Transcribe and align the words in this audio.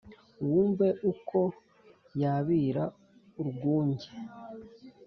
Wumve 0.49 0.87
uko 1.11 1.39
yabira 2.21 2.83
urwunge 3.39 4.09